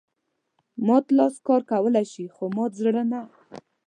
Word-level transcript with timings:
مات 0.85 1.05
لاس 1.17 1.35
کار 1.47 1.61
کولای 1.71 2.05
شي 2.13 2.25
خو 2.35 2.43
مات 2.55 2.71
زړه 2.81 3.03
نه. 3.11 3.21